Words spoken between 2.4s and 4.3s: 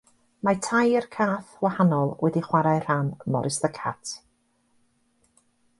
chwarae rhan Morris the Cat.